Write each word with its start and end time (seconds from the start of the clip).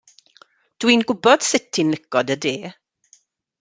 Dw 0.83 0.93
i'n 0.93 1.05
gwybod 1.11 1.47
sut 1.51 1.69
ti'n 1.79 1.95
licio 1.97 2.27
dy 2.31 2.43
de. 2.47 2.57